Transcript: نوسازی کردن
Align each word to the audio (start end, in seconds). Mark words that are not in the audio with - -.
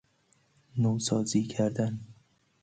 نوسازی 0.77 1.43
کردن 1.47 1.99